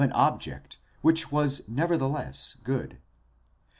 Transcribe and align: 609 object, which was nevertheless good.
609 0.01 0.27
object, 0.27 0.79
which 1.03 1.31
was 1.31 1.61
nevertheless 1.69 2.57
good. 2.63 2.97